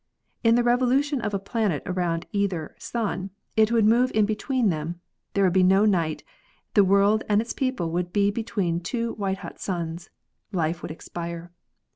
[0.43, 4.35] In the revo lution of a planet around either sun it would move in be
[4.35, 4.99] tween them;
[5.35, 6.23] there would be no night;
[6.73, 10.09] the world and its people would be between two white hot suns;
[10.51, 11.51] life would expire.